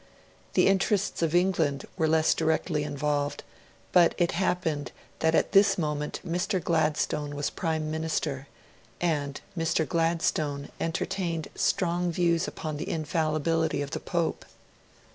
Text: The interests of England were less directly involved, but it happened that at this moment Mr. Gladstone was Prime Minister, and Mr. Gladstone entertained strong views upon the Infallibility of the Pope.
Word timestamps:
The 0.53 0.65
interests 0.65 1.21
of 1.21 1.35
England 1.35 1.85
were 1.95 2.07
less 2.07 2.33
directly 2.33 2.83
involved, 2.83 3.43
but 3.91 4.15
it 4.17 4.31
happened 4.31 4.91
that 5.19 5.35
at 5.35 5.51
this 5.51 5.77
moment 5.77 6.21
Mr. 6.25 6.59
Gladstone 6.59 7.35
was 7.35 7.51
Prime 7.51 7.91
Minister, 7.91 8.47
and 8.99 9.39
Mr. 9.55 9.87
Gladstone 9.87 10.69
entertained 10.79 11.49
strong 11.53 12.11
views 12.11 12.47
upon 12.47 12.77
the 12.77 12.89
Infallibility 12.89 13.83
of 13.83 13.91
the 13.91 13.99
Pope. 13.99 14.43